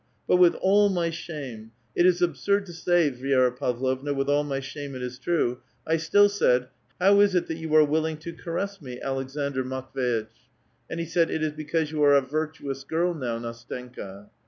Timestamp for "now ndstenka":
13.13-14.31